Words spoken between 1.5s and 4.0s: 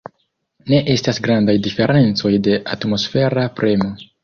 diferencoj de atmosfera premo.